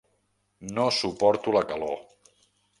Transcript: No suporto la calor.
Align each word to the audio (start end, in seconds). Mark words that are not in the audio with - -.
No 0.77 0.87
suporto 1.01 1.55
la 1.59 1.63
calor. 1.75 1.95